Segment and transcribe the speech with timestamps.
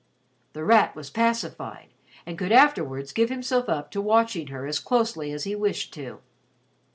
[0.53, 1.89] The Rat was pacified
[2.25, 6.21] and could afterwards give himself up to watching her as closely as he wished to.